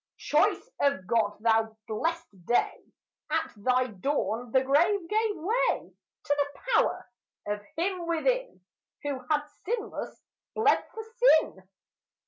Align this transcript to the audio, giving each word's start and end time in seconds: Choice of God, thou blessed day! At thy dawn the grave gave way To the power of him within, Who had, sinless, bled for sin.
Choice 0.17 0.67
of 0.79 1.05
God, 1.05 1.37
thou 1.41 1.77
blessed 1.87 2.47
day! 2.47 2.83
At 3.29 3.51
thy 3.55 3.85
dawn 3.85 4.51
the 4.51 4.63
grave 4.63 5.07
gave 5.07 5.35
way 5.35 5.93
To 6.23 6.37
the 6.39 6.61
power 6.73 7.07
of 7.45 7.61
him 7.77 8.07
within, 8.07 8.61
Who 9.03 9.19
had, 9.29 9.43
sinless, 9.63 10.19
bled 10.55 10.83
for 10.95 11.03
sin. 11.03 11.69